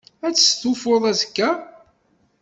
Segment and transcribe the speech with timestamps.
[0.27, 1.49] Ad testufuḍ azekka?